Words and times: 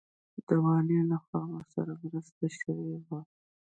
د 0.47 0.49
والي 0.63 0.99
لخوا 1.11 1.41
ورسره 1.51 1.93
مرسته 2.03 2.45
شوې 2.59 2.95
وه. 3.05 3.19